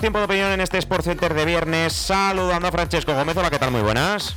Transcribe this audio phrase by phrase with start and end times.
[0.00, 1.92] Tiempo de opinión en este Sport Center de viernes.
[1.92, 3.36] Saludando a Francesco Gómez.
[3.36, 3.70] Hola, ¿qué tal?
[3.70, 4.36] Muy buenas.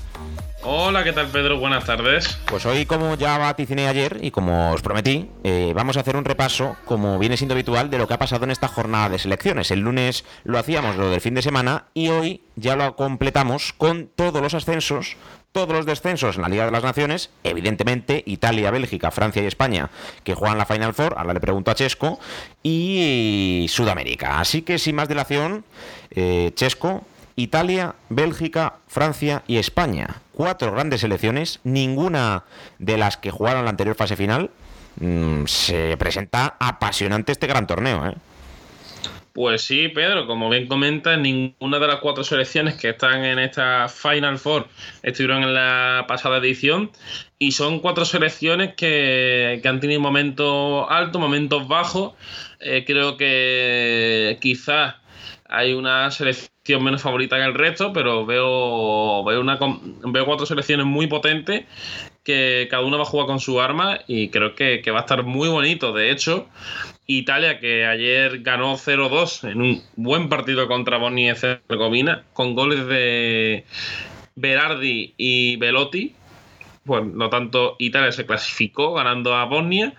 [0.67, 1.59] Hola, ¿qué tal Pedro?
[1.59, 2.39] Buenas tardes.
[2.45, 6.25] Pues hoy, como ya vaticiné ayer y como os prometí, eh, vamos a hacer un
[6.25, 9.69] repaso, como viene siendo habitual, de lo que ha pasado en esta jornada de selecciones.
[9.69, 14.09] El lunes lo hacíamos, lo del fin de semana, y hoy ya lo completamos con
[14.15, 15.17] todos los ascensos
[15.55, 19.89] todos los descensos en la Liga de las Naciones, evidentemente Italia, Bélgica, Francia y España,
[20.25, 22.19] que juegan la Final Four, ahora le pregunto a Chesco,
[22.61, 24.41] y Sudamérica.
[24.41, 25.63] Así que sin más dilación,
[26.11, 27.05] eh, Chesco,
[27.37, 30.17] Italia, Bélgica, Francia y España.
[30.33, 32.43] Cuatro grandes selecciones, ninguna
[32.77, 34.51] de las que jugaron la anterior fase final.
[34.99, 38.15] Mm, se presenta apasionante este gran torneo, ¿eh?
[39.35, 43.89] Pues sí, Pedro, como bien comenta, ninguna de las cuatro selecciones que están en esta
[43.89, 44.69] Final Four
[45.03, 46.89] estuvieron en la pasada edición
[47.37, 52.13] y son cuatro selecciones que, han tenido momentos altos, momentos bajos.
[52.61, 54.95] Eh, creo que quizás
[55.49, 60.85] hay una selección menos favorita que el resto, pero veo, veo, una, veo cuatro selecciones
[60.85, 61.65] muy potentes
[62.23, 65.01] que cada uno va a jugar con su arma y creo que, que va a
[65.01, 65.91] estar muy bonito.
[65.91, 66.47] De hecho,
[67.07, 72.87] Italia, que ayer ganó 0-2 en un buen partido contra Bosnia y Herzegovina, con goles
[72.87, 73.65] de
[74.35, 76.15] Berardi y Velotti.
[76.85, 79.93] Por lo tanto, Italia se clasificó ganando a Bosnia.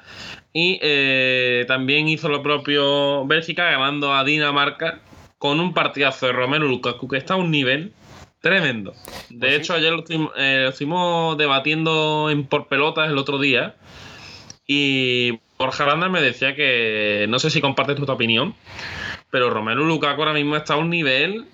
[0.52, 5.00] Y eh, también hizo lo propio Bélgica, ganando a Dinamarca
[5.38, 7.92] con un partidazo de Romero Lukaku, que está a un nivel
[8.40, 8.94] tremendo.
[9.28, 9.92] De pues hecho, ayer
[10.36, 13.76] eh, lo estuvimos, debatiendo en por pelotas el otro día.
[14.66, 18.54] Y Borja Aranda me decía que no sé si compartes tu opinión,
[19.30, 21.46] pero Romero Lukaku ahora mismo está a un nivel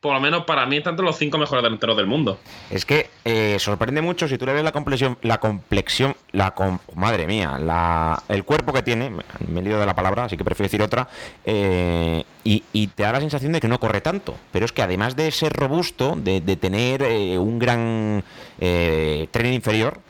[0.00, 2.38] por lo menos para mí está entre los cinco mejores delanteros del mundo.
[2.70, 6.54] Es que eh, sorprende mucho si tú le ves la complexión, la complexión, la
[6.94, 10.68] madre mía, la, el cuerpo que tiene, me he de la palabra, así que prefiero
[10.68, 11.06] decir otra,
[11.44, 14.34] eh, y, te da la sensación de que no corre tanto.
[14.52, 18.24] Pero es que además de ser robusto, de, tener eh, un gran
[18.58, 20.00] tren inferior,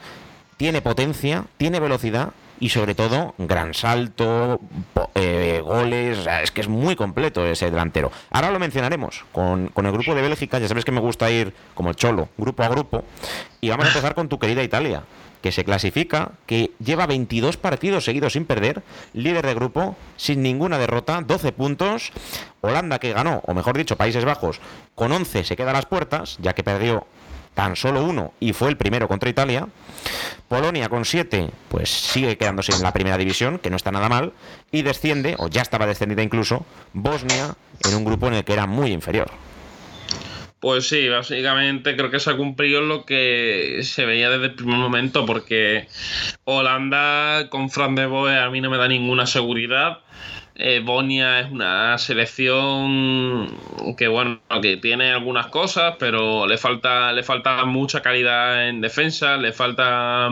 [0.56, 4.60] tiene potencia, tiene velocidad y sobre todo gran salto,
[5.14, 8.12] eh, goles, es que es muy completo ese delantero.
[8.30, 11.52] Ahora lo mencionaremos con, con, el grupo de Bélgica, ya sabes que me gusta ir
[11.74, 13.04] como cholo, grupo a grupo,
[13.60, 15.02] y vamos a empezar con tu querida Italia,
[15.40, 18.82] que se clasifica, que lleva 22 partidos seguidos sin perder,
[19.14, 22.12] líder de grupo, sin ninguna derrota, 12 puntos,
[22.60, 24.60] Holanda que ganó, o mejor dicho, Países Bajos,
[24.94, 27.06] con 11 se queda a las puertas, ya que perdió
[27.54, 29.68] tan solo uno y fue el primero contra Italia.
[30.48, 34.32] Polonia con siete, pues sigue quedándose en la primera división, que no está nada mal,
[34.72, 37.54] y desciende, o ya estaba descendida incluso, Bosnia
[37.88, 39.30] en un grupo en el que era muy inferior.
[40.60, 44.76] Pues sí, básicamente creo que se ha cumplido lo que se veía desde el primer
[44.76, 45.88] momento, porque
[46.44, 50.00] Holanda con Fran de Boe a mí no me da ninguna seguridad.
[50.62, 53.48] Eh, es una selección
[53.96, 59.38] que bueno, que tiene algunas cosas, pero le falta, le falta mucha calidad en defensa,
[59.38, 60.28] le falta,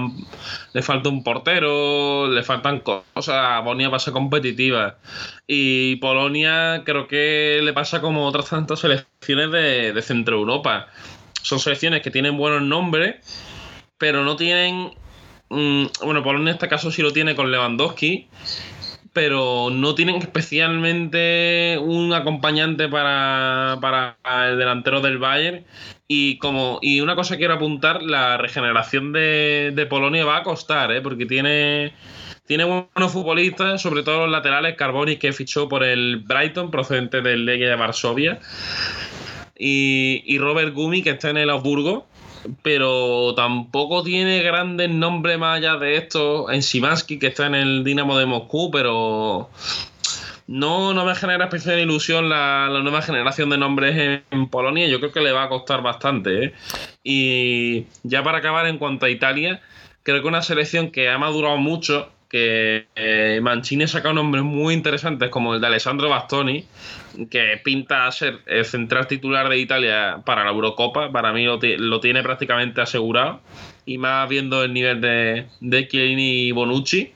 [0.74, 3.04] le falta un portero, le faltan cosas.
[3.28, 4.98] Va a ser competitiva.
[5.46, 10.88] Y Polonia creo que le pasa como otras tantas selecciones de, de Centro Europa.
[11.40, 13.16] Son selecciones que tienen buenos nombres,
[13.96, 14.92] pero no tienen.
[15.48, 18.28] Mm, bueno, Polonia en este caso sí lo tiene con Lewandowski
[19.18, 24.16] pero no tienen especialmente un acompañante para,
[24.46, 25.64] el delantero del Bayern.
[26.06, 31.00] Y como y una cosa quiero apuntar, la regeneración de, Polonia va a costar, ¿eh?
[31.00, 31.94] porque tiene,
[32.46, 37.44] tiene buenos futbolistas, sobre todo los laterales, Carboni que fichó por el Brighton, procedente del
[37.44, 38.38] Legia de Varsovia.
[39.58, 42.06] y, y Robert Gumi, que está en el Augsburgo,
[42.62, 46.50] pero tampoco tiene grandes nombres más allá de esto.
[46.50, 49.50] En Simansky, que está en el Dinamo de Moscú, pero
[50.48, 54.88] no, no me genera especial ilusión la, nueva generación de nombres en, Polonia.
[54.88, 56.44] Yo creo que le va a costar bastante.
[56.44, 56.54] ¿eh?
[57.04, 59.60] Y ya para acabar, en cuanto a Italia,
[60.02, 64.74] creo que una selección que ha madurado mucho, que eh, Mancini ha sacado nombres muy
[64.74, 66.64] interesantes como el de Alessandro Bastoni,
[67.30, 71.10] que pinta a ser el central titular de Italia para la Eurocopa.
[71.10, 73.40] Para mí lo, tiene prácticamente asegurado.
[73.86, 77.12] Y más viendo el nivel de, de Chiellini y Bonucci.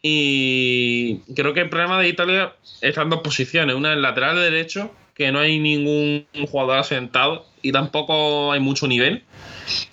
[0.00, 3.76] Y creo que el problema de Italia está en dos posiciones.
[3.76, 9.22] Una en lateral derecho, que no hay ningún jugador asentado y tampoco hay mucho nivel.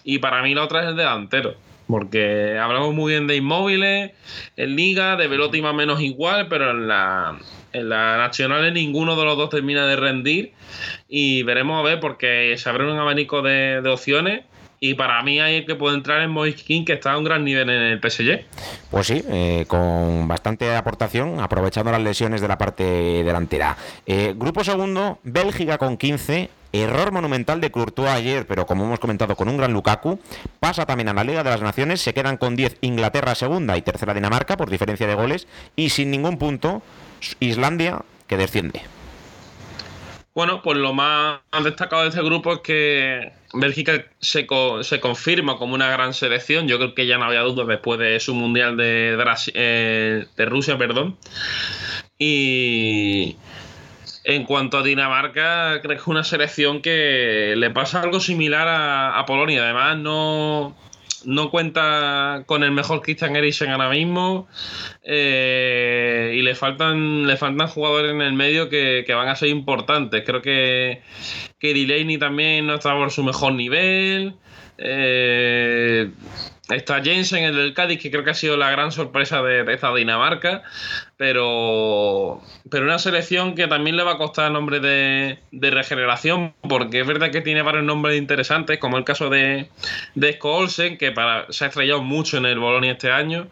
[0.04, 1.56] Y para mí la otra es el delantero.
[1.92, 4.12] Porque hablamos muy bien de inmóviles,
[4.56, 7.38] en Liga, de Velotti más o menos igual, pero en la,
[7.74, 10.54] en la Nacional ninguno de los dos termina de rendir.
[11.08, 14.42] Y veremos a ver, porque se abre un abanico de, de opciones
[14.83, 17.69] y para mí hay que puede entrar en Moise que está a un gran nivel
[17.69, 18.45] en el PSG.
[18.89, 23.78] Pues sí, eh, con bastante aportación, aprovechando las lesiones de la parte delantera.
[24.07, 26.50] Eh, grupo segundo, Bélgica con 15.
[26.74, 30.19] Error monumental de Courtois ayer, pero como hemos comentado, con un gran Lukaku.
[30.60, 32.01] Pasa también a la Liga de las Naciones.
[32.01, 35.48] Se quedan con 10 Inglaterra segunda y tercera Dinamarca por diferencia de goles.
[35.75, 36.81] Y sin ningún punto,
[37.39, 38.81] Islandia que desciende.
[40.33, 44.48] Bueno, pues lo más destacado de este grupo es que Bélgica se,
[44.81, 46.69] se confirma como una gran selección.
[46.69, 49.18] Yo creo que ya no había dudas después de su mundial de,
[49.54, 51.18] eh, Rusia, perdón.
[52.18, 53.36] Y
[54.24, 59.25] en cuanto a Dinamarca, creo que es una selección que le pasa algo similar a
[59.25, 59.63] Polonia.
[59.63, 60.75] Además, no,
[61.26, 64.48] no cuenta con el mejor Christian Eriksen ahora mismo
[65.04, 70.24] eh, y le faltan, le faltan jugadores en el medio que, van a ser importantes.
[70.26, 71.02] Creo que,
[71.60, 74.36] que Delaney también no está por su mejor nivel.
[74.78, 76.10] Eh,
[76.76, 79.94] Está Jensen, el del Cádiz, que creo que ha sido la gran sorpresa de, esta
[79.94, 80.64] Dinamarca,
[81.22, 82.42] pero,
[82.72, 87.06] pero una selección que también le va a costar nombre de, de, regeneración, porque es
[87.06, 89.70] verdad que tiene varios nombres interesantes, como el caso de,
[90.16, 93.48] de Olsen, que para, se ha estrellado mucho en el Bolonia este año.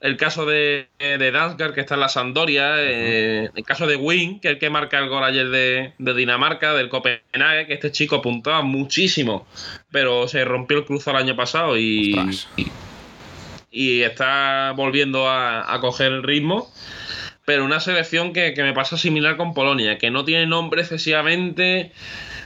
[0.00, 4.38] El caso de, de Dansgaard, que está en la Sandoria, eh, el caso de Wing,
[4.38, 8.14] que es el que marca el gol ayer de, Dinamarca, del Copenhague, que este chico
[8.14, 9.48] apuntaba muchísimo,
[9.90, 12.14] pero se rompió el cruzo el año pasado y,
[12.56, 12.68] y,
[14.02, 16.70] está volviendo a, coger el ritmo.
[17.44, 21.92] Pero una selección que, que me pasa similar con Polonia, que no tiene nombre excesivamente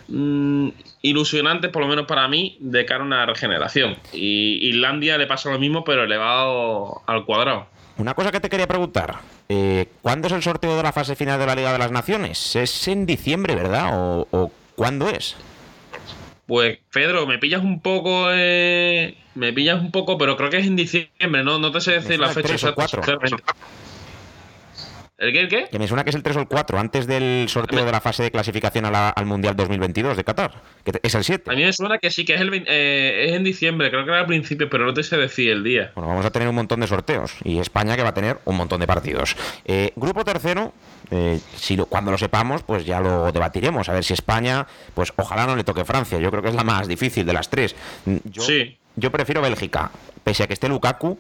[0.09, 0.69] mm,
[1.01, 3.97] ilusionantes, por lo menos para mí, de cara a una regeneración.
[4.13, 7.67] Y Islandia le pasa lo mismo, pero elevado al cuadrado.
[7.97, 9.19] Una cosa que te quería preguntar.
[9.49, 12.57] Eh, ¿Cuándo es el sorteo de la fase final de la Liga de las Naciones?
[12.57, 13.91] Es en diciembre, ¿verdad?
[13.93, 15.37] ¿O, cuándo es?
[16.51, 18.27] Pues, Pedro, me pillas un poco.
[18.33, 21.61] Eh, me pillas un poco, pero creo que es en diciembre, ¿no?
[21.61, 22.89] No te sé decir la fecha exacta.
[25.17, 25.41] ¿El qué?
[25.43, 25.69] ¿El qué?
[25.71, 28.01] Que me suena que es el 3 o el 4, antes del sorteo de la
[28.01, 30.61] fase de clasificación al Mundial 2022 de Qatar.
[30.83, 31.53] Que es el 7.
[31.53, 34.11] A mí me suena que sí, que es, el, eh, es en diciembre, creo que
[34.11, 35.93] era al principio, pero no te sé decir el día.
[35.95, 37.37] Bueno, vamos a tener un montón de sorteos.
[37.45, 39.37] Y España que va a tener un montón de partidos.
[39.67, 40.73] Eh, grupo tercero,
[41.11, 43.89] eh, si cuando lo sepamos, pues ya lo debatiremos.
[43.89, 46.19] A ver si España, pues ojalá no le toque Francia.
[46.19, 47.75] Yo creo que es la más difícil de las tres.
[48.25, 48.77] Yo, sí.
[48.97, 49.91] Yo prefiero Bélgica,
[50.25, 51.19] pese a que esté Lukaku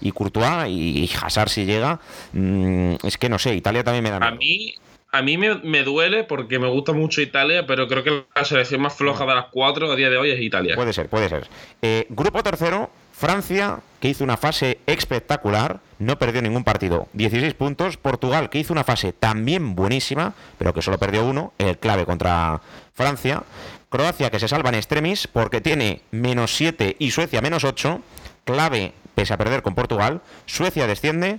[0.00, 2.00] y Courtois y, Hazard si llega.
[2.32, 4.16] Mm, es que no sé, Italia también me da.
[4.18, 4.74] A mí,
[5.10, 8.94] a mí me, duele porque me gusta mucho Italia, pero creo que la selección más
[8.94, 10.74] floja de las cuatro a día de hoy es Italia.
[10.74, 11.48] Puede ser, puede ser.
[11.80, 17.96] Eh, grupo tercero, Francia, que hizo una fase espectacular, no perdió ningún partido, 16 puntos.
[17.96, 22.60] Portugal, que hizo una fase también buenísima, pero que solo perdió uno, el clave contra
[22.94, 23.44] Francia.
[23.90, 28.00] Croacia, que se salva en extremis porque tiene menos 7 y Suecia menos 8.
[28.44, 30.20] Clave pese a perder con Portugal.
[30.46, 31.38] Suecia desciende,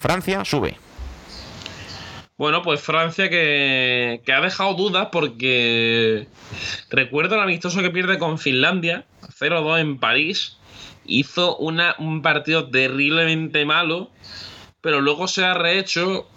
[0.00, 0.78] Francia sube.
[2.36, 6.26] Bueno, pues Francia que, ha dejado dudas porque
[6.88, 9.04] recuerdo el amistoso que pierde con Finlandia,
[9.38, 10.56] 0-2 en París.
[11.10, 14.10] Hizo una, un partido terriblemente malo,
[14.80, 16.28] pero luego se ha rehecho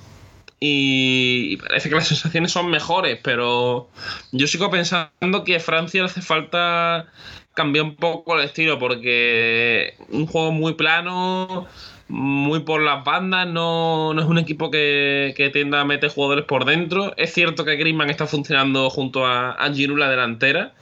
[0.60, 3.89] y parece que las sensaciones son mejores, pero
[4.32, 7.08] yo sigo pensando que a Francia le hace falta
[7.53, 11.68] cambió un poco el estilo porque un juego muy plano,
[12.08, 16.65] muy por las bandas, no, es un equipo que, que, tienda a meter jugadores por
[16.65, 17.13] dentro.
[17.18, 20.74] Es cierto que Griezmann está funcionando junto a, a la delantera,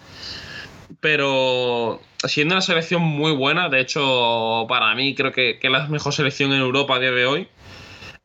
[1.01, 6.13] pero siendo una selección muy buena, de hecho para mí creo que, es la mejor
[6.13, 7.48] selección en Europa a día de hoy.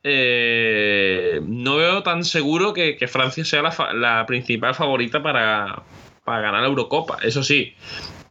[0.04, 5.82] eh, no veo tan seguro que, Francia sea la, principal favorita para,
[6.26, 7.18] ganar la Eurocopa.
[7.22, 7.74] Eso sí,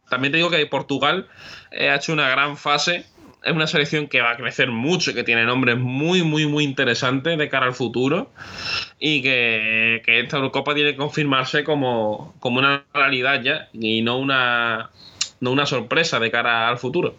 [0.08, 1.28] también te digo que Portugal
[1.72, 3.04] ha hecho una gran fase.
[3.46, 7.38] Es una selección que va a crecer mucho, que tiene nombres muy, muy, muy interesantes
[7.38, 8.32] de cara al futuro.
[8.98, 14.90] Y que, esta Eurocopa tiene que confirmarse como, como una realidad ya y no una,
[15.40, 17.14] no una sorpresa de cara al futuro.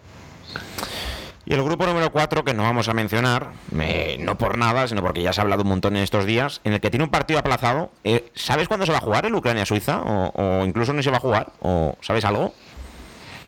[1.46, 3.52] Y el grupo número 4, que no vamos a mencionar,
[4.20, 6.74] no por nada, sino porque ya se ha hablado un montón en estos días, en
[6.74, 7.90] el que tiene un partido aplazado.
[8.04, 10.02] Eh, ¿Sabes cuándo se va a jugar el Ucrania-Suiza?
[10.04, 11.54] O, incluso no se va a jugar?
[11.62, 12.54] ¿O sabes algo?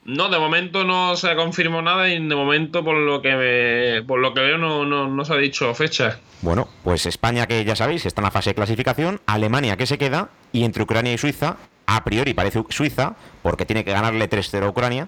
[0.10, 4.20] No, de momento no se ha confirmado nada y de momento por lo que por
[4.20, 6.20] lo que veo no, no, se ha dicho fecha.
[6.42, 10.00] Bueno, pues España que ya sabéis está en la fase de clasificación, Alemania que se
[10.00, 11.58] queda y entre Ucrania y Suiza
[11.96, 15.08] a priori parece Suiza, porque tiene que ganarle 3-0 a Ucrania,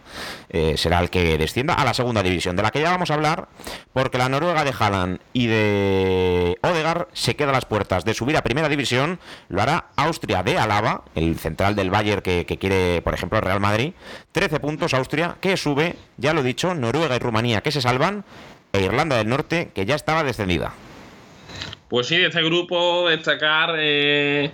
[0.49, 3.13] eh, será el que descienda a la segunda división, de la que ya vamos a
[3.13, 3.49] hablar,
[3.93, 8.35] porque la Noruega de Haaland y de Odegar se queda a las puertas de subir
[8.35, 9.19] a primera división,
[9.49, 13.93] lo hará Austria de Alaba, el central del Bayern que, quiere, por ejemplo, Real Madrid,
[14.31, 18.25] 13 puntos Austria, que sube, ya lo he dicho, Noruega y Rumanía que se salvan,
[18.73, 20.73] e Irlanda del Norte que ya estaba descendida.
[21.91, 24.51] Pues sí, de este grupo destacar eh,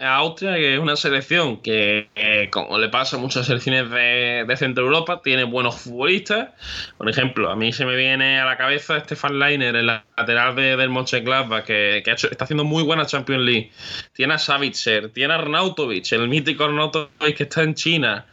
[0.00, 2.08] Austria, que es una selección que,
[2.50, 6.50] como le pasa a muchas selecciones de, Centro Europa, tiene buenos futbolistas.
[6.96, 10.76] Por ejemplo, a mí se me viene a la cabeza Stefan Leiner, el lateral de,
[10.76, 13.70] del Mönchengladbach, que, que está haciendo muy buena Champions League.
[14.12, 18.26] Tiene a Savitzer, tiene a Arnautovic, el mítico Arnautovic que está en China.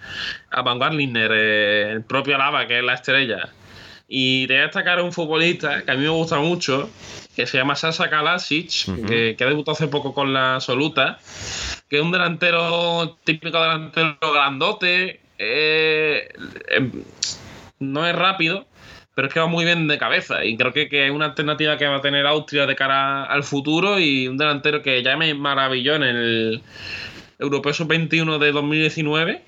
[0.51, 3.49] A Van Garliner, eh, el propio Alaba, que es la estrella.
[4.15, 6.87] Y te voy a destacar a un futbolista que a mí me gusta mucho,
[7.35, 11.17] que se llama Sasa Kalasic, que, ha debutado hace poco con la absoluta,
[11.89, 16.29] que es un delantero típico delantero grandote, eh,
[16.69, 16.91] em,
[17.79, 18.67] no es rápido,
[19.15, 21.75] pero es que va muy bien de cabeza y creo que, que, es una alternativa
[21.79, 25.33] que va a tener Austria de cara al futuro y un delantero que ya me
[25.33, 26.61] maravilló en el
[27.43, 29.43] Europeo Sub-21 de 2019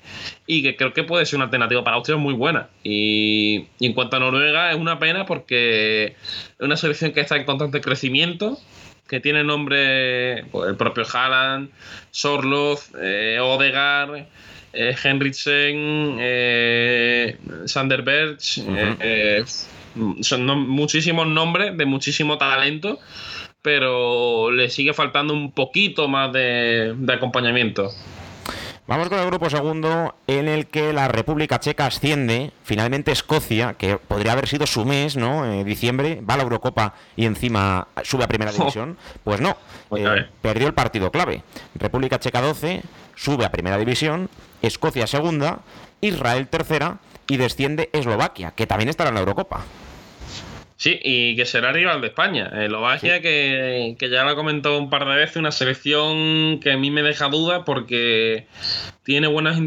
[0.46, 2.68] y que creo que puede ser una alternativa para Austria muy buena.
[2.84, 6.14] Y, en cuanto a Noruega, es una pena porque
[6.58, 8.58] es una selección que está en constante crecimiento,
[9.08, 11.70] que tiene nombre pues, el propio Haaland,
[12.10, 14.26] Sorloth, eh, Odegaard.
[14.78, 18.36] Eh, Henriksen, eh, Sanderberg,
[19.00, 19.42] eh,
[20.20, 22.98] son muchísimos nombres de muchísimo talento
[23.66, 27.90] pero le sigue faltando un poquito más de, acompañamiento.
[28.86, 33.96] Vamos con el grupo segundo, en el que la República Checa asciende, finalmente Escocia, que
[33.98, 35.44] podría haber sido su mes, ¿no?
[35.44, 38.96] En diciembre, va a la Eurocopa y encima sube a Primera División.
[39.24, 39.56] Pues no,
[39.96, 41.42] eh, perdió el partido clave.
[41.74, 42.82] República Checa 12,
[43.16, 44.30] sube a Primera División,
[44.62, 45.62] Escocia segunda,
[46.00, 49.64] Israel tercera y desciende Eslovaquia, que también estará en la Eurocopa.
[50.76, 52.50] Sí, y que será rival de España.
[52.54, 56.76] Eslovaquia, que, que, ya lo he comentado un par de veces, una selección que a
[56.76, 58.46] mí me deja duda porque
[59.02, 59.58] tiene buenas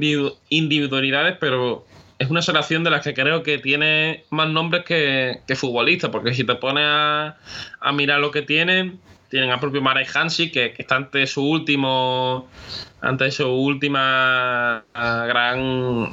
[0.50, 1.86] individualidades, pero
[2.20, 6.44] es una selección de las que creo que tiene más nombres que, futbolistas, porque si
[6.44, 7.38] te pones a,
[7.94, 9.00] mirar lo que tienen,
[9.30, 12.50] tienen al propio Marek Hansi, que, que, está ante su último,
[13.02, 16.12] ante su última ah, gran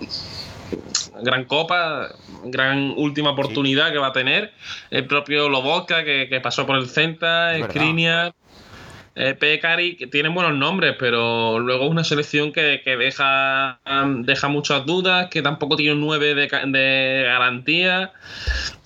[1.22, 2.08] gran copa,
[2.44, 4.52] gran última oportunidad que va a tener.
[4.90, 8.34] El propio Lobotka, que, pasó por el Centa, Skriniar,
[9.18, 13.80] eh, Pekari, que tienen buenos nombres, pero luego es una selección que, deja,
[14.18, 18.12] deja muchas dudas, que tampoco tiene un 9 de, de garantía.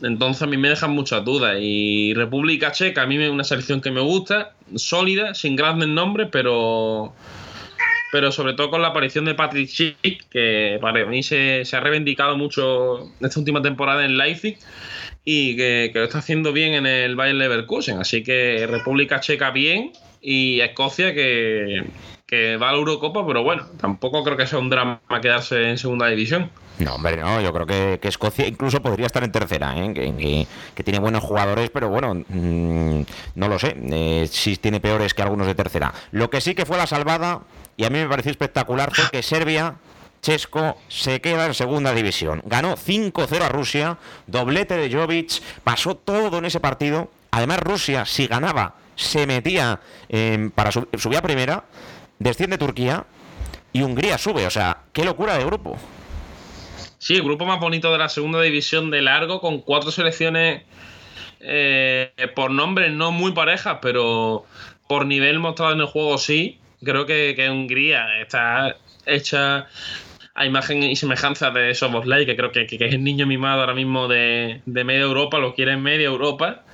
[0.02, 1.56] Entonces a mí me dejan muchas dudas.
[1.60, 6.28] Y República Checa, a mí es una selección que me gusta, sólida, sin grandes nombres,
[6.30, 7.12] pero
[8.10, 12.36] pero sobre todo con la aparición de Patrick Schick, que para mí se, ha reivindicado
[12.36, 14.58] mucho en esta última temporada en Leipzig
[15.24, 17.98] y que, lo está haciendo bien en el Bayern Leverkusen.
[17.98, 21.84] Así que República Checa bien y Escocia que,
[22.60, 26.06] va a la Eurocopa, pero bueno, tampoco creo que sea un drama quedarse en segunda
[26.06, 26.50] división.
[26.78, 29.92] No, hombre, no, yo creo que, Escocia incluso podría estar en tercera, ¿eh?
[30.74, 33.02] que, tiene buenos jugadores, pero bueno, mm,
[33.34, 35.92] no lo sé, eh, si tiene peores que algunos de tercera.
[36.12, 37.42] Lo que sí que fue la salvada
[37.76, 39.76] y a mí me pareció espectacular fue que Serbia,
[40.22, 42.42] Chesco, se queda en segunda división.
[42.44, 47.10] Ganó 5-0 a Rusia, doblete de Jovic, pasó todo en ese partido.
[47.30, 49.80] Además, Rusia, si ganaba, se metía
[50.54, 51.64] para subir a primera,
[52.18, 53.06] desciende Turquía
[53.72, 54.46] y Hungría sube.
[54.46, 55.78] O sea, qué locura de grupo.
[56.98, 60.64] Sí, el grupo más bonito de la segunda división de largo, con cuatro selecciones
[61.40, 64.44] eh, por nombre no muy parejas, pero
[64.86, 69.66] por nivel mostrado en el juego sí creo que, Hungría está hecha
[70.34, 74.08] a imagen y semejanza de Soboslai, que creo que, es el niño mimado ahora mismo
[74.08, 76.64] de, media Europa, lo quiere en media Europa.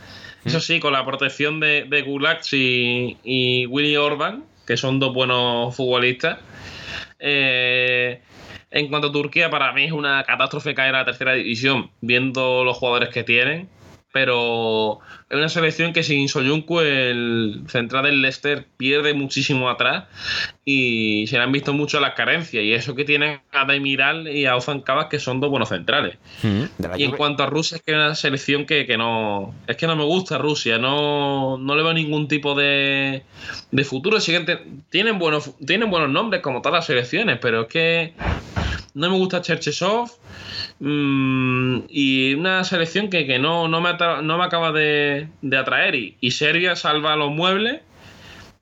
[0.45, 5.13] Eso sí, con la protección de, de Gulax y, y Willy Orban, que son dos
[5.13, 6.39] buenos futbolistas.
[7.19, 8.21] Eh,
[8.71, 12.63] en cuanto a Turquía, para mí es una catástrofe caer a la tercera división, viendo
[12.63, 13.69] los jugadores que tienen
[14.17, 20.05] pero es una selección que sin Soyuncu, el central del Leicester, pierde muchísimo atrás
[20.65, 22.65] y se le han visto mucho las carencias.
[22.65, 26.17] Y eso que tienen a Demiral y a Ozan Cabas, que son dos buenos centrales.
[26.43, 26.63] Mm,
[26.97, 29.55] y en cuanto a Rusia, es que es una selección que, no.
[29.67, 33.23] Es que no me gusta Rusia, no, no le veo ningún tipo de,
[33.71, 34.19] de futuro.
[34.19, 38.15] Siguiente, tienen, buenos, tienen buenos nombres, como todas las selecciones, pero es que
[38.95, 40.11] no me gusta Cherchesov.
[40.79, 45.29] Mm, y una selección que, no, no, me no, me acaba de,
[45.59, 45.95] atraer.
[45.95, 47.81] Y, Serbia salva los muebles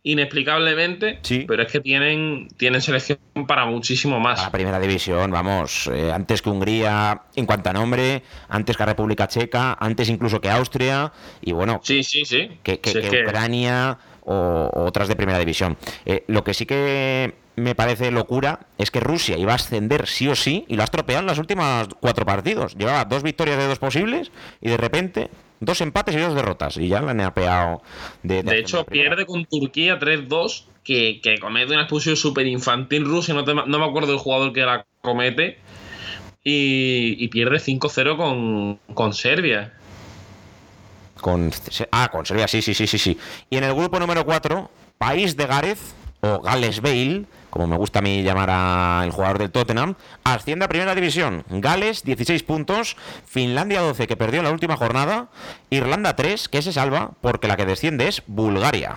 [0.06, 1.18] inexplicablemente,
[1.48, 3.18] pero es que tienen, tienen selección
[3.48, 4.38] para muchísimo más.
[4.38, 9.28] la primera división, vamos, eh, antes que Hungría en cuanto a nombre, antes que República
[9.28, 12.50] Checa, antes incluso que Austria, y bueno, sí, sí, sí.
[12.62, 12.78] que,
[13.24, 15.76] Ucrania o, otras de primera división.
[16.06, 20.28] Eh, lo que sí que me parece locura es que Rusia iba a ascender sí
[20.28, 22.74] o sí y lo ha estropeado en las últimas cuatro partidos.
[22.76, 26.76] Llevaba dos victorias de dos posibles y de repente dos empates y dos derrotas.
[26.76, 27.82] Y ya la han apeado
[28.22, 28.42] de.
[28.42, 33.34] De, hecho, pierde con Turquía 3-2, que, comete una expulsión súper infantil Rusia.
[33.34, 35.58] No, me acuerdo del jugador que la comete.
[36.46, 39.72] Y, pierde 5-0 con, con Serbia.
[41.90, 43.18] Ah, con Serbia, sí, sí, sí, sí, sí.
[43.50, 45.78] Y en el grupo número 4, País de Gareth
[46.20, 50.68] o Gales Bale como me gusta a mí llamar al jugador del Tottenham, asciende a
[50.68, 51.44] primera división.
[51.48, 55.28] Gales, 16 puntos, Finlandia 12, que perdió en la última jornada,
[55.70, 58.96] Irlanda 3, que se salva, porque la que desciende es Bulgaria.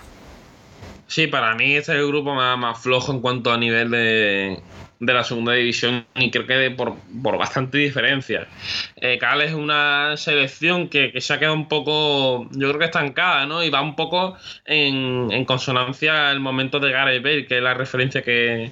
[1.05, 4.59] Sí, para mí este es el grupo más flojo en cuanto a nivel de,
[4.99, 8.47] de la segunda división y creo que por, por bastante diferencia.
[8.95, 13.45] Eh, Cal es una selección que, se ha quedado un poco, yo creo que estancada,
[13.45, 13.63] ¿no?
[13.63, 14.35] Y va un poco
[14.65, 18.71] en, en consonancia al momento de Gareth Bale, que es la referencia que,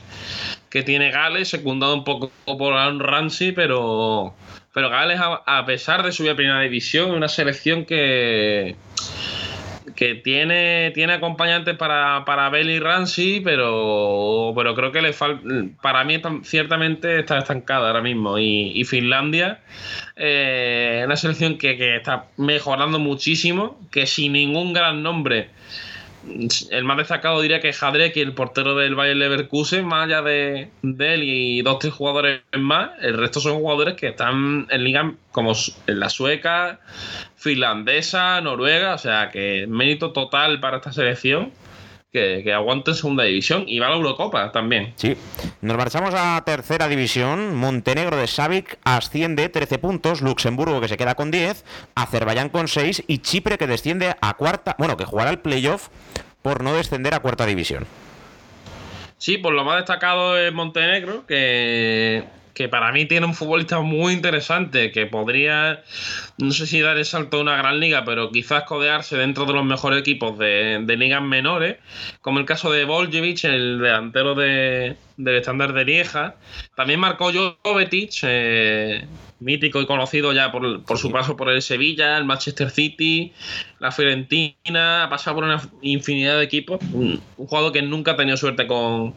[0.69, 4.33] que tiene Gales, secundado un poco por Aaron Ramsey, pero,
[4.73, 8.75] pero Gales, a, a pesar de subir a primera división, es una selección que
[9.95, 15.41] que tiene, tiene acompañantes para, para y Ramsey, pero, pero creo que le falta.
[15.81, 18.37] Para mí, ciertamente está estancada ahora mismo.
[18.37, 19.61] Y, Finlandia,
[20.15, 25.49] eh, una selección que, que, está mejorando muchísimo, que sin ningún gran nombre
[26.71, 30.69] el más destacado diría que es Jadrek, el portero del Bayern Leverkusen, más allá de,
[30.81, 35.53] él y dos tres jugadores más, el resto son jugadores que están en ligas como
[35.87, 36.79] en la sueca,
[37.35, 41.51] finlandesa, noruega, o sea que mérito total para esta selección.
[42.15, 44.93] Que, que, aguante en segunda división y va a la Eurocopa también.
[44.95, 45.17] Sí.
[45.59, 47.55] Nos marchamos a tercera división.
[47.55, 53.03] Montenegro de Savic asciende 13 puntos, Luxemburgo que se queda con 10, Azerbaiyán con 6
[53.07, 55.89] y Chipre que desciende a cuarta, bueno, que jugará el playoff
[56.41, 57.85] por no descender a cuarta división.
[59.17, 62.23] Sí, por lo más destacado es Montenegro, que,
[62.55, 65.83] que para mí tiene un futbolista muy interesante, que podría,
[66.37, 69.53] no sé si dar el salto a una gran liga, pero quizás codearse dentro de
[69.53, 71.77] los mejores equipos de, ligas menores,
[72.21, 76.35] como el caso de Voljevic, el delantero de, del estándar de Lieja.
[76.75, 79.05] También marcó Jovetic, eh,
[79.45, 83.31] mítico y conocido ya por, su paso por el Sevilla, el Manchester City,
[83.79, 86.79] la Fiorentina, ha pasado por una infinidad de equipos.
[86.91, 89.13] Un, jugador que nunca ha tenido suerte con,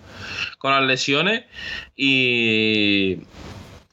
[0.62, 1.44] las lesiones
[1.96, 3.20] y,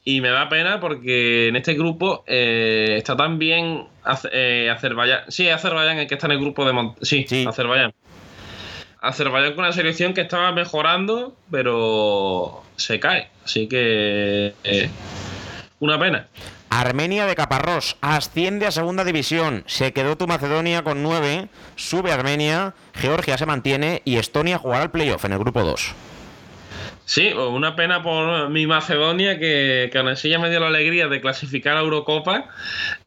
[0.04, 3.86] y me da pena porque en este grupo eh, está también
[4.30, 5.22] eh, Azerbaiyán.
[5.28, 7.94] Sí, Azerbaiyán el que está en el grupo de sí, sí, Azerbaiyán.
[9.00, 13.30] Azerbaiyán con una selección que estaba mejorando, pero se cae.
[13.44, 14.90] Así que eh,
[15.80, 16.28] una pena.
[16.70, 19.64] Armenia de Caparrós asciende a segunda división.
[19.66, 24.90] Se quedó tu Macedonia con 9, sube Armenia, Georgia se mantiene y Estonia jugará al
[24.90, 25.94] playoff en el grupo 2.
[27.04, 31.06] Sí, una pena por mi Macedonia que, que aún así ya me dio la alegría
[31.06, 32.46] de clasificar a Eurocopa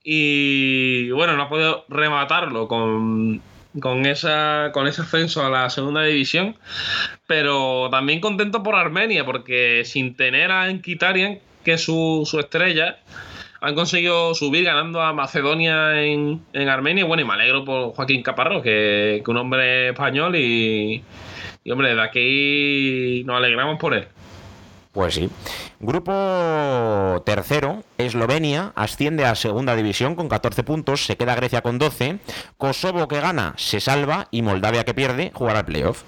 [0.03, 3.41] y bueno, no ha podido rematarlo con,
[3.81, 6.55] con, esa, con ese ascenso a la segunda división,
[7.27, 12.97] pero también contento por Armenia porque sin tener a Enkitarian, que es su, estrella,
[13.61, 17.05] han conseguido subir ganando a Macedonia en, en, Armenia.
[17.05, 21.03] Bueno, y me alegro por Joaquín Caparro, que, que un hombre español y,
[21.63, 24.07] y, hombre, de aquí nos alegramos por él.
[24.91, 25.29] Pues sí.
[25.79, 32.17] Grupo tercero, Eslovenia asciende a segunda división con 14 puntos, se queda Grecia con 12,
[32.57, 36.03] Kosovo que gana se salva y Moldavia que pierde jugará el playoff.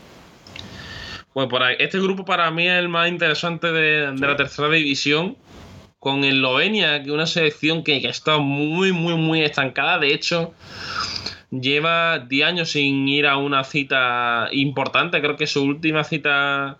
[1.33, 5.37] Pues por ahí, este grupo para mí es el más interesante de, la tercera división,
[6.01, 9.99] con Eslovenia, que es una selección que, que, ha estado muy, muy, muy estancada.
[9.99, 10.51] De hecho,
[11.51, 15.21] lleva 10 años sin ir a una cita importante.
[15.21, 16.79] Creo que su última cita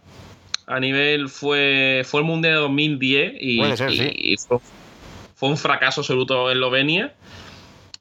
[0.66, 4.36] a nivel fue, fue el Mundial de 2010 y,
[5.36, 7.14] fue, un fracaso absoluto en Eslovenia.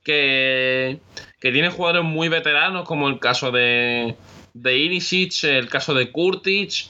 [0.02, 1.00] Que,
[1.38, 4.16] que tiene jugadores muy veteranos, como el caso de,
[4.54, 6.86] de Irisic, el caso de Kurtic,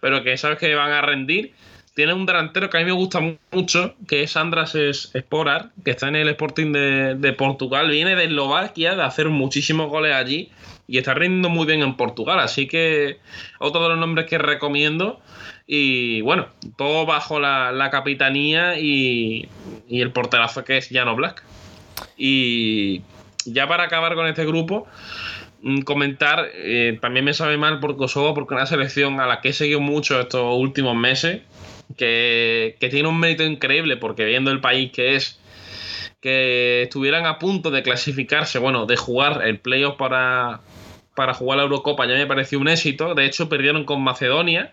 [0.00, 1.52] pero que sabes que van a rendir.
[1.94, 4.76] Tiene un delantero que a mí me gusta mucho, que es Andras
[5.18, 7.90] Sporar, que está en el Sporting de, Portugal.
[7.90, 10.50] Viene de Eslovaquia, de hacer muchísimos goles allí
[10.88, 12.40] y está rindiendo muy bien en Portugal.
[12.40, 13.18] Así que
[13.58, 15.20] otro de los nombres que recomiendo.
[15.66, 19.48] Y bueno, todo bajo la, capitanía y,
[19.86, 21.44] y, el porterazo que es Jano Black.
[22.16, 23.02] Y
[23.44, 24.86] ya para acabar con este grupo,
[25.60, 29.50] mm, comentar, eh, también me sabe mal por Kosovo, porque una selección a la que
[29.50, 31.42] he seguido mucho estos últimos meses
[31.96, 35.38] que, tiene un mérito increíble porque viendo el país que es,
[36.20, 40.60] que estuvieran a punto de clasificarse, bueno, de jugar el playoff para,
[41.14, 43.14] para jugar la Eurocopa ya me pareció un éxito.
[43.14, 44.72] De hecho, perdieron con Macedonia.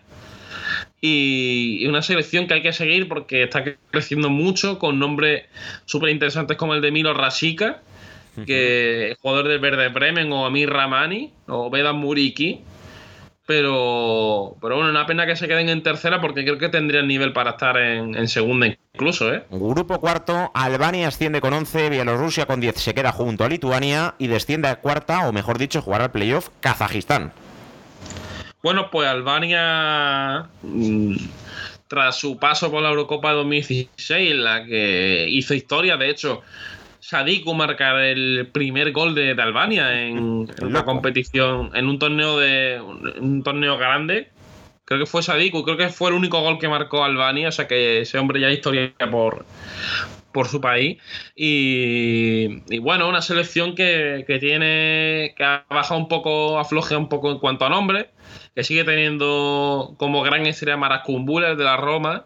[1.00, 5.44] Y una selección que hay que seguir porque está creciendo mucho con nombres
[5.86, 7.80] súper interesantes como el de Milo Rasica,
[8.46, 12.60] que es jugador del Verde Bremen, o Amir Ramani, o Vedan Muriki
[13.50, 17.32] pero, pero bueno, una pena que se queden en tercera porque creo que tendrían nivel
[17.32, 19.34] para estar en, segunda incluso.
[19.34, 19.42] ¿eh?
[19.50, 24.28] Grupo cuarto, Albania asciende con 11, Bielorrusia con 10 se queda junto a Lituania y
[24.28, 27.32] desciende a cuarta, o mejor dicho, jugar al playoff Kazajistán.
[28.62, 31.16] Bueno, pues Albania, mm,
[31.88, 36.42] tras su paso por la Eurocopa 2016, en la que hizo historia, de hecho,
[37.10, 43.42] Sadiku marcar el primer gol de, Albania en, una competición, en un torneo de un
[43.42, 44.28] torneo grande.
[44.84, 47.66] Creo que fue Sadiku, creo que fue el único gol que marcó Albania, o sea
[47.66, 49.44] que ese hombre ya hay historia por,
[50.30, 50.98] por su país.
[51.34, 55.34] Y, bueno, una selección que, tiene.
[55.36, 58.10] que ha bajado un poco, afloje un poco en cuanto a nombre,
[58.54, 62.24] que sigue teniendo como gran estrella Maracumbules de la Roma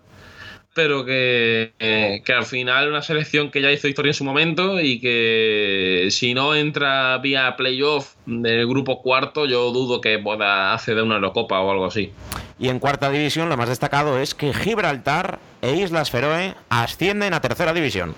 [0.75, 5.01] pero que, que, al final una selección que ya hizo historia en su momento y
[5.01, 11.05] que si no entra vía playoff del grupo cuarto, yo dudo que pueda acceder a
[11.05, 12.13] una Eurocopa o algo así.
[12.59, 17.41] Y en cuarta división lo más destacado es que Gibraltar e Islas Feroe ascienden a
[17.41, 18.15] tercera división.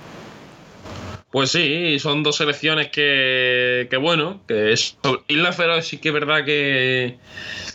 [1.37, 4.97] Pues sí, son dos selecciones que, que bueno, que es,
[5.29, 7.19] Islas Feroe sí que es verdad que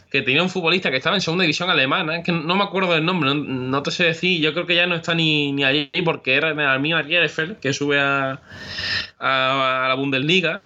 [0.10, 2.92] que tenía un futbolista que estaba en segunda división alemana, es que no me acuerdo
[2.94, 5.92] del nombre, no, te sé decir, yo creo que ya no está ni, ni allí
[6.04, 8.42] porque era el Arminia Bielefeld, que sube a,
[9.20, 10.64] a, la Bundesliga.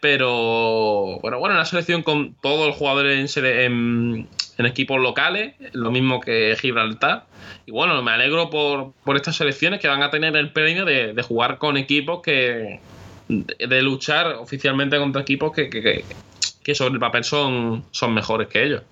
[0.00, 6.20] Pero bueno, bueno, una selección con todos los jugadores en, en, equipos locales, lo mismo
[6.20, 7.26] que Gibraltar.
[7.66, 11.14] Y bueno, me alegro por, por estas selecciones que van a tener el premio de,
[11.14, 12.80] de jugar con equipos que.
[13.28, 16.04] De, luchar oficialmente contra equipos que, que,
[16.62, 18.82] que sobre el papel son, son mejores que ellos.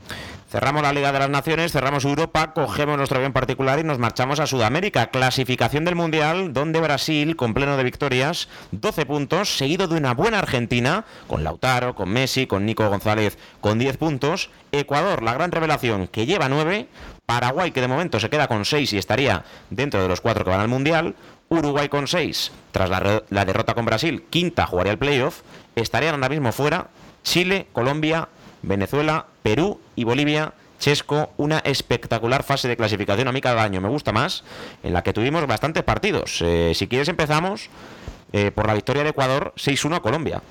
[0.57, 4.41] Cerramos la Liga de las Naciones, cerramos Europa, cogemos nuestro avión particular y nos marchamos
[4.41, 5.09] a Sudamérica.
[5.09, 10.39] Clasificación del Mundial, donde Brasil, con pleno de victorias, 12 puntos, seguido de una buena
[10.39, 14.49] Argentina, con Lautaro, con Messi, con Nico González, con 10 puntos.
[14.73, 16.89] Ecuador, la gran revelación, que lleva 9.
[17.27, 20.51] Paraguay, que de momento se queda con 6 y estaría dentro de los 4 que
[20.51, 21.17] van al Mundial.
[21.51, 25.43] Uruguay con 6, tras la, la derrota con Brasil, quinta jugaría el playoff.
[25.75, 26.87] Estarían ahora mismo fuera
[27.25, 28.31] Chile, Colombia,
[28.63, 30.55] Venezuela, Perú y Bolivia.
[30.81, 33.29] Chesco, una espectacular fase de clasificación.
[33.29, 34.43] A mí cada año me gusta más,
[34.83, 36.43] en la que tuvimos bastantes partidos.
[36.43, 37.71] Eh, si quieres empezamos
[38.33, 40.43] eh, por la victoria de Ecuador 6-1 a Colombia.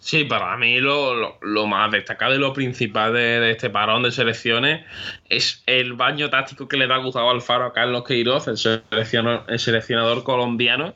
[0.00, 4.84] Sí, para mí lo, más destacado y lo principal de, este parón de selecciones
[5.28, 8.58] es el baño táctico que le da Gustavo Alfaro a Carlos Queiroz, el
[8.90, 10.94] el seleccionador colombiano,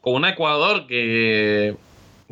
[0.00, 1.76] con un Ecuador que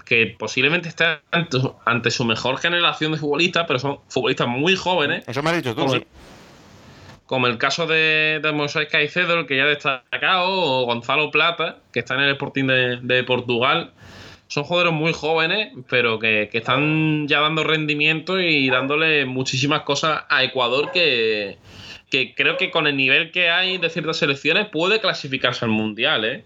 [0.05, 5.25] que posiblemente está ante, su mejor generación de futbolistas, pero son futbolistas muy jóvenes.
[5.27, 6.05] Eso me has dicho tú, como, sí.
[7.27, 11.79] como el caso de, de Moisés Caicedo, el que ya ha destacado, o Gonzalo Plata,
[11.93, 12.67] que está en el Sporting
[13.03, 13.93] de, Portugal.
[14.49, 20.23] Son jugadores muy jóvenes, pero que, que, están ya dando rendimiento y dándole muchísimas cosas
[20.29, 21.59] a Ecuador que,
[22.11, 26.25] que creo que con el nivel que hay de ciertas selecciones puede clasificarse al Mundial,
[26.25, 26.45] ¿eh?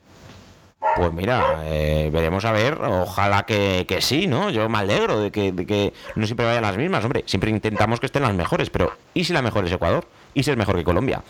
[0.97, 4.49] Pues mira, eh, veremos a ver, ojalá que, sí, ¿no?
[4.51, 8.01] Yo me alegro de que, de que, no siempre vayan las mismas, hombre, siempre intentamos
[8.01, 10.07] que estén las mejores, pero ¿y si la mejor es Ecuador?
[10.33, 11.23] ¿Y si es mejor que Colombia?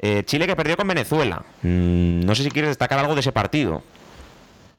[0.00, 3.30] Eh, Chile que perdió con Venezuela, mm, no sé si quieres destacar algo de ese
[3.30, 3.82] partido.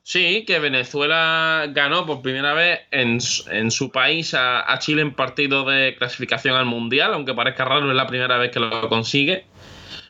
[0.03, 5.65] Sí, que Venezuela ganó por primera vez en, su país a, a, Chile en partido
[5.65, 9.45] de clasificación al Mundial, aunque parezca raro, es la primera vez que lo consigue.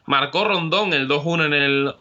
[0.08, 1.96] Marcó Rondón el 2-1 en el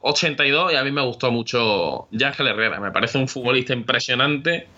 [0.00, 2.78] 82 y a mí me gustó mucho Ángel Herrera.
[2.78, 4.68] Me parece un futbolista impresionante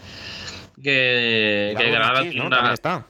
[0.82, 2.72] que, que Granada tiene una...
[2.72, 3.04] Está.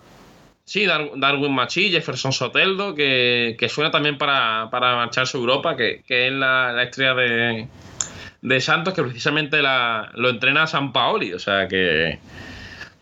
[0.71, 6.81] Sí, Darwin Machi, Jefferson Soteldo, que, suena también para, marcharse a Europa, que, es la,
[6.81, 7.15] estrella
[8.41, 11.33] de, Santos, que precisamente la, lo entrena San Paoli.
[11.33, 12.21] O sea que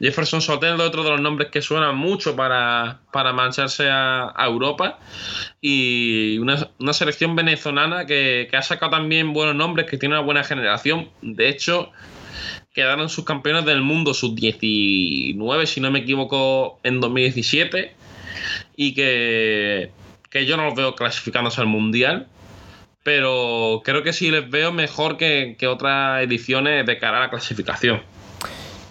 [0.01, 4.99] Jefferson Soteldo otro de los nombres que suenan mucho para, para marcharse a, Europa.
[5.61, 10.45] Y una, selección venezolana que, que ha sacado también buenos nombres, que tiene una buena
[10.45, 11.11] generación.
[11.23, 11.91] De hecho,
[12.79, 17.93] quedaron sus campeones del mundo, sus 19, si no me equivoco, en 2017.
[18.77, 19.91] Y que,
[20.47, 22.29] yo no los veo clasificándose al mundial.
[23.03, 28.01] Pero creo que sí les veo mejor que, otras ediciones de cara a la clasificación.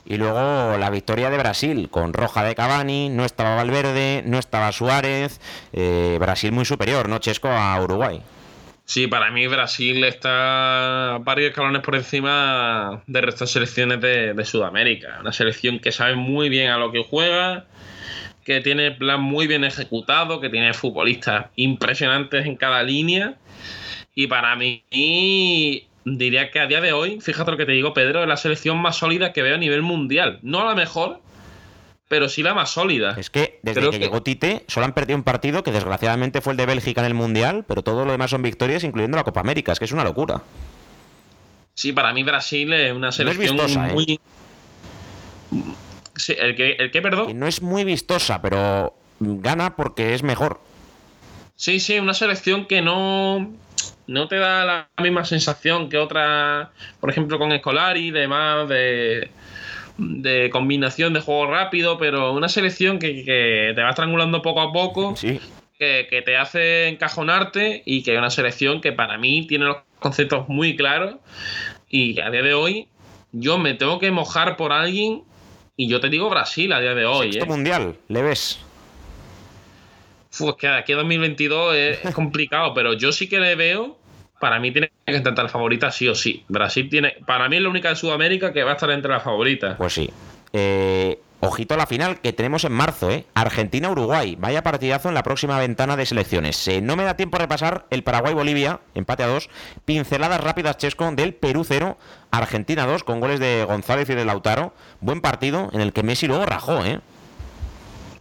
[0.09, 4.71] Y luego la victoria de Brasil con Roja de Cavani, no estaba Valverde, no estaba
[4.71, 5.41] Suárez,
[5.73, 8.21] eh, Brasil muy superior, ¿no, Chesco, a Uruguay?
[8.85, 15.17] Sí, para mí Brasil está varios escalones por encima de resto de selecciones de, Sudamérica.
[15.19, 17.65] Una selección que sabe muy bien a lo que juega,
[18.45, 23.35] que tiene plan muy bien ejecutado, que tiene futbolistas impresionantes en cada línea.
[24.15, 28.21] Y para mí, diría que a día de hoy, fíjate lo que te digo, Pedro,
[28.21, 30.39] es la selección más sólida que veo a nivel mundial.
[30.41, 31.19] No la mejor,
[32.07, 33.15] pero sí la más sólida.
[33.17, 36.57] Es que desde que, llegó Tite solo han perdido un partido que desgraciadamente fue el
[36.57, 39.73] de Bélgica en el Mundial, pero todo lo demás son victorias, incluyendo la Copa América.
[39.73, 40.41] Es que es una locura.
[41.73, 43.93] Sí, para mí Brasil es una selección ¿eh?
[43.93, 44.19] muy...
[46.15, 47.37] Sí, ¿el que, el perdón?
[47.37, 50.59] no es muy vistosa, pero gana porque es mejor.
[51.55, 53.51] Sí, sí, una selección que no,
[54.07, 59.29] no te da la misma sensación que otra, por ejemplo, con Escolari y demás, de
[59.97, 65.15] de combinación de juego rápido, pero una selección que, te va estrangulando poco a poco,
[65.77, 70.47] que, te hace encajonarte y que es una selección que para mí tiene los conceptos
[70.47, 71.15] muy claros
[71.89, 72.87] y a día de hoy
[73.31, 75.23] yo me tengo que mojar por alguien
[75.75, 77.33] y yo te digo Brasil a día de hoy.
[77.33, 77.55] Sexto ¿eh?
[77.55, 78.59] mundial, ¿le ves?
[80.39, 83.97] Uf, es que aquí 2022 es complicado, pero yo sí que le veo
[84.39, 86.43] para mí tiene que intentar la favorita sí o sí.
[86.47, 89.23] Brasil tiene, para mí es la única de Sudamérica que va a estar entre las
[89.23, 89.77] favoritas.
[89.77, 90.09] Pues sí.
[90.53, 93.25] Eh, ojito a la final que tenemos en marzo, ¿eh?
[93.33, 94.35] Argentina-Uruguay.
[94.39, 96.67] Vaya partidazo en la próxima ventana de selecciones.
[96.67, 99.49] Eh, no me da tiempo a repasar el Paraguay-Bolivia, empate a dos.
[99.85, 101.97] Pinceladas rápidas, Chesco, del Perú 0,
[102.31, 104.73] Argentina 2, con goles de González y de Lautaro.
[104.99, 106.99] Buen partido en el que Messi luego rajó, ¿eh?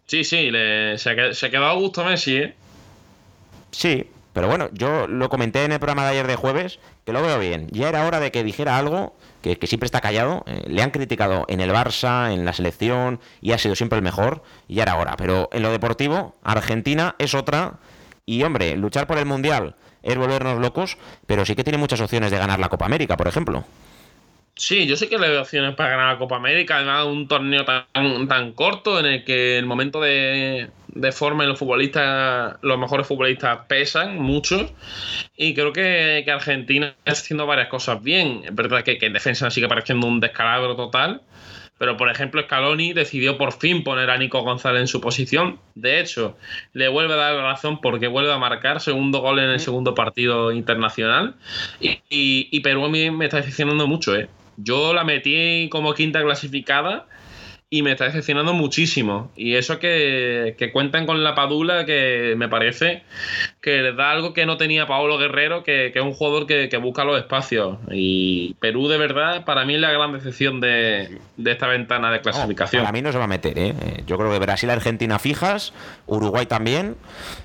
[0.07, 0.51] Sí, sí,
[0.97, 2.55] se, se quedó a gusto Messi, ¿eh?
[3.73, 7.23] Sí, pero bueno, yo lo comenté en el programa de ayer de jueves, que lo
[7.23, 7.69] veo bien.
[7.71, 10.45] Ya era hora de que dijera algo, que, siempre está callado.
[10.47, 14.05] Eh, le han criticado en el Barça, en la selección, y ha sido siempre el
[14.05, 15.17] mejor, y ya era hora.
[15.17, 17.79] Pero en lo deportivo, Argentina es otra.
[18.27, 22.31] Y hombre, luchar por el Mundial es volvernos locos, pero sí que tiene muchas opciones
[22.31, 23.65] de ganar la Copa América, por ejemplo.
[24.59, 27.67] Sí, yo sé que le veo opciones para ganar la Copa América, además un torneo
[27.67, 30.71] tan, tan corto en el que el momento de,
[31.13, 34.75] forma en los futbolistas, los mejores futbolistas pesan mucho.
[35.37, 38.45] Y creo que, Argentina está haciendo varias cosas bien.
[38.47, 41.21] Es verdad que, que en defensa sigue pareciendo un descalabro total.
[41.79, 45.61] Pero, por ejemplo, Scaloni decidió por fin poner a Nico González en su posición.
[45.75, 46.39] De hecho,
[46.73, 49.95] le vuelve a dar la razón porque vuelve a marcar segundo gol en el segundo
[49.95, 51.35] partido internacional.
[51.79, 52.01] Y,
[52.51, 54.31] y Perú a mí me está decepcionando mucho, ¿eh?
[54.57, 57.07] Yo la metí como quinta clasificada
[57.69, 59.33] y me está decepcionando muchísimo.
[59.37, 63.03] Y eso que, que, cuentan con la Padula, que me parece
[63.67, 67.03] que les da algo que no tenía Paolo Guerrero, que, es un jugador que, busca
[67.03, 67.79] los espacios.
[67.91, 72.85] Y Perú, de verdad, para mí es la gran decepción de, esta ventana de clasificación.
[72.85, 73.75] Para mí no se va a meter, ¿eh?
[74.07, 75.73] Yo creo que Brasil, Argentina fijas,
[76.07, 76.95] Uruguay también,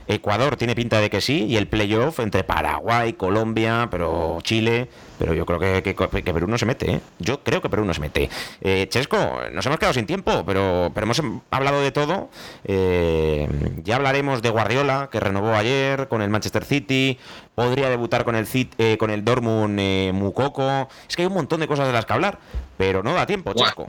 [0.07, 4.89] Ecuador tiene pinta de que sí, y el playoff entre Paraguay, Colombia, pero Chile
[5.21, 6.93] pero yo creo que, que, Perú no se mete.
[6.93, 6.99] ¿eh?
[7.19, 8.27] Yo creo que Perú no se mete.
[8.59, 9.17] Eh, Chesco,
[9.51, 12.31] nos hemos quedado sin tiempo, pero, pero hemos hablado de todo.
[12.63, 13.47] Eh,
[13.83, 17.17] ya hablaremos de Guardiola, que renovó ayer con el Manchester City.
[17.55, 18.45] Podría debutar con el,
[18.77, 19.79] eh, con el Dortmund
[20.13, 20.89] Mukoko.
[21.07, 22.37] Es que hay un montón de cosas de las que hablar,
[22.77, 23.87] pero no da tiempo, Chesco.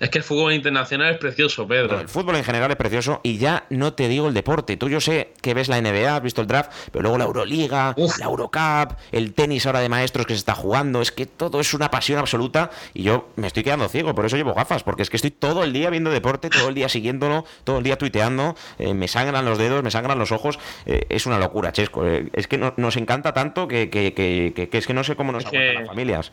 [0.00, 2.00] Es que el fútbol internacional es precioso, Pedro.
[2.00, 4.76] el fútbol en general es precioso y ya no te digo el deporte.
[4.76, 7.94] Tú yo sé que ves la NBA, has visto el draft, pero luego la Euroliga,
[8.18, 11.00] la Eurocup, el tenis ahora de maestros que se está jugando.
[11.00, 14.36] Es que todo es una pasión absoluta y yo me estoy quedando ciego, por eso
[14.36, 17.44] llevo gafas, porque es que estoy todo el día viendo deporte, todo el día siguiéndolo,
[17.62, 20.58] todo el día tuiteando, eh, me sangran los dedos, me sangran los ojos.
[20.86, 22.04] Eh, es una locura, Chesco.
[22.04, 25.74] Eh, es que nos encanta tanto que, que, es que no sé cómo nos aguantan
[25.76, 26.32] las familias.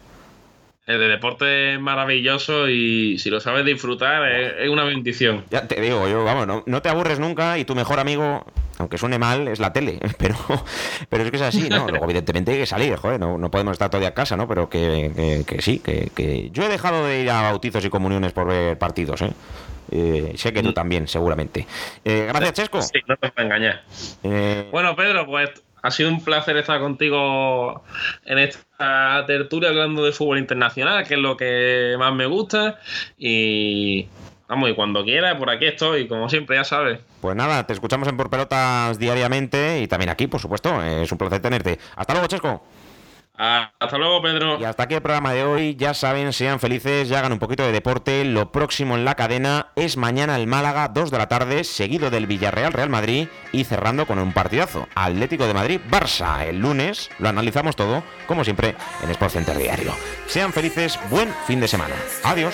[0.87, 5.45] El de deporte es maravilloso y si lo sabes disfrutar es, una bendición.
[5.51, 8.45] Ya te digo, yo, vamos, no, te aburres nunca y tu mejor amigo,
[8.79, 9.99] aunque suene mal, es la tele.
[10.17, 10.35] Pero,
[11.09, 11.87] pero es que es así, ¿no?
[11.89, 14.47] Luego, evidentemente, hay que salir, joder, no, podemos estar todo día a casa, ¿no?
[14.47, 18.77] Pero que, sí, que, yo he dejado de ir a bautizos y comuniones por ver
[18.77, 19.31] partidos, ¿eh?
[19.91, 20.73] eh sé que tú mm.
[20.73, 21.65] también, seguramente.
[22.05, 22.81] Eh, gracias, Chesco.
[22.81, 23.83] Sí, no te voy a engañar.
[24.23, 25.49] Eh, bueno, Pedro, pues
[25.81, 27.83] ha sido un placer estar contigo
[28.25, 32.79] en esta tertulia hablando de fútbol internacional, que es lo que más me gusta.
[33.17, 34.07] Y
[34.47, 36.99] vamos, y cuando quieras, por aquí estoy, como siempre, ya sabes.
[37.21, 40.81] Pues nada, te escuchamos en Por Pelotas diariamente y también aquí, por supuesto.
[40.83, 41.79] Es un placer tenerte.
[41.95, 42.63] Hasta luego, Chesco.
[43.37, 44.59] Hasta luego, Pedro.
[44.59, 45.75] Y hasta aquí el programa de hoy.
[45.75, 48.23] Ya saben, sean felices, ya hagan un poquito de deporte.
[48.23, 52.27] Lo próximo en la cadena es mañana el Málaga, 2 de la tarde, seguido del
[52.27, 54.87] Villarreal Real Madrid y cerrando con un partidazo.
[54.95, 56.45] Atlético de Madrid, Barça.
[56.45, 59.93] El lunes lo analizamos todo, como siempre, en Sport Center Diario.
[60.27, 61.95] Sean felices, buen fin de semana.
[62.23, 62.53] Adiós.